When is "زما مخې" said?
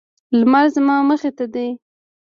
0.75-1.31